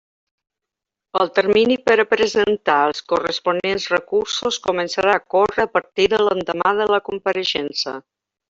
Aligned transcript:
El 1.23 1.29
termini 1.39 1.75
per 1.89 1.97
a 2.03 2.05
presentar 2.13 2.77
els 2.87 3.03
corresponents 3.13 3.87
recursos 3.93 4.59
començarà 4.67 5.15
a 5.19 5.23
córrer 5.37 5.69
a 5.69 5.73
partir 5.79 6.09
de 6.15 6.23
l'endemà 6.27 6.77
de 6.85 6.93
la 6.97 7.03
compareixença. 7.13 7.99